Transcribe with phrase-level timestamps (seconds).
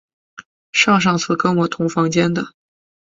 [0.71, 2.53] 上上次跟我同房间的